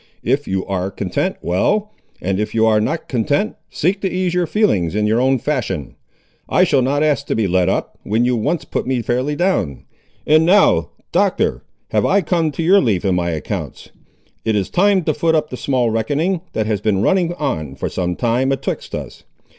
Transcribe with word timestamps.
If 0.23 0.47
you 0.47 0.65
ar' 0.65 0.89
content, 0.89 1.35
well; 1.43 1.91
if 2.21 2.55
you 2.55 2.65
ar' 2.65 2.81
not 2.81 3.07
content, 3.07 3.55
seek 3.69 4.01
to 4.01 4.09
ease 4.11 4.33
your 4.33 4.47
feelings 4.47 4.95
in 4.95 5.05
your 5.05 5.21
own 5.21 5.37
fashion. 5.37 5.93
I 6.49 6.63
shall 6.63 6.81
not 6.81 7.03
ask 7.03 7.27
to 7.27 7.35
be 7.35 7.47
let 7.47 7.69
up, 7.69 7.99
when 8.01 8.25
you 8.25 8.35
once 8.35 8.65
put 8.65 8.87
me 8.87 9.03
fairly 9.03 9.35
down. 9.35 9.83
And 10.25 10.43
now, 10.43 10.89
Doctor, 11.11 11.61
have 11.91 12.03
I 12.03 12.21
come 12.21 12.49
to 12.53 12.63
your 12.63 12.81
leaf 12.81 13.05
in 13.05 13.13
my 13.13 13.29
accounts. 13.29 13.91
It 14.43 14.55
is 14.55 14.71
time 14.71 15.03
to 15.03 15.13
foot 15.13 15.35
up 15.35 15.51
the 15.51 15.55
small 15.55 15.91
reckoning, 15.91 16.41
that 16.53 16.65
has 16.65 16.81
been 16.81 17.03
running 17.03 17.35
on, 17.35 17.75
for 17.75 17.87
some 17.87 18.15
time, 18.15 18.51
atwixt 18.51 18.95
us. 18.95 19.23